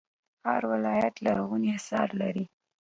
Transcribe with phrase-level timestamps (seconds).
[0.47, 2.45] هر ولایت یې لرغوني اثار لري